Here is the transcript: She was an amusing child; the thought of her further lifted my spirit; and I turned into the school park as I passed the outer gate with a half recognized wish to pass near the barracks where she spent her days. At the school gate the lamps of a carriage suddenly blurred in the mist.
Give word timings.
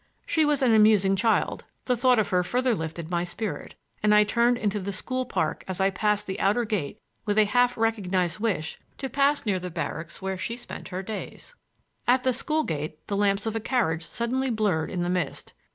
She 0.25 0.45
was 0.45 0.63
an 0.63 0.73
amusing 0.73 1.15
child; 1.15 1.63
the 1.85 1.95
thought 1.95 2.17
of 2.17 2.29
her 2.29 2.43
further 2.43 2.73
lifted 2.73 3.11
my 3.11 3.23
spirit; 3.23 3.75
and 4.01 4.15
I 4.15 4.23
turned 4.23 4.57
into 4.57 4.79
the 4.79 4.91
school 4.91 5.25
park 5.25 5.63
as 5.67 5.79
I 5.79 5.91
passed 5.91 6.25
the 6.25 6.39
outer 6.39 6.65
gate 6.65 6.97
with 7.27 7.37
a 7.37 7.45
half 7.45 7.77
recognized 7.77 8.39
wish 8.39 8.79
to 8.97 9.09
pass 9.09 9.45
near 9.45 9.59
the 9.59 9.69
barracks 9.69 10.19
where 10.19 10.37
she 10.37 10.57
spent 10.57 10.87
her 10.87 11.03
days. 11.03 11.53
At 12.07 12.23
the 12.23 12.33
school 12.33 12.63
gate 12.63 13.05
the 13.09 13.15
lamps 13.15 13.45
of 13.45 13.55
a 13.55 13.59
carriage 13.59 14.03
suddenly 14.03 14.49
blurred 14.49 14.89
in 14.89 15.01
the 15.01 15.07
mist. 15.11 15.53